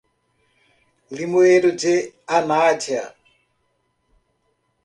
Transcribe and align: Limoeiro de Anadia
Limoeiro 1.15 1.71
de 1.75 2.11
Anadia 2.25 3.15